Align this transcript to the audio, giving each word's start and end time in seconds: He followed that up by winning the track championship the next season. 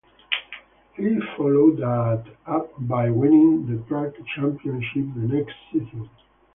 He 0.97 1.19
followed 1.37 1.77
that 1.77 2.25
up 2.47 2.71
by 2.87 3.11
winning 3.11 3.67
the 3.67 3.83
track 3.83 4.13
championship 4.35 5.13
the 5.15 5.27
next 5.31 5.53
season. 5.71 6.09